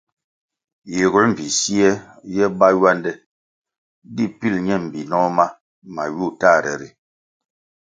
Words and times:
Yiguer 0.93 1.25
mbpi 1.31 1.45
siè 1.59 1.89
ye 2.35 2.45
bá 2.59 2.67
ywande 2.75 3.11
di 4.15 4.23
pil 4.37 4.55
ñe 4.65 4.75
mbinoh 4.85 5.27
ma 5.37 5.45
mayu 5.93 6.25
tahre 6.41 6.73
ri. 6.81 6.89